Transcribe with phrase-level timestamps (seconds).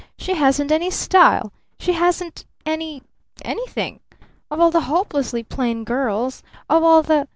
[0.17, 1.53] She hasn't any style!
[1.77, 3.03] She hasn't any
[3.45, 3.99] anything!
[4.49, 6.41] Of all the hopelessly plain girls!
[6.67, 7.27] Of all the